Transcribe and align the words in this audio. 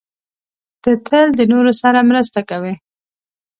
ته 0.81 0.91
تل 1.07 1.27
د 1.37 1.41
نورو 1.51 1.71
سره 1.81 1.99
مرسته 2.09 2.39
کوې. 2.49 2.73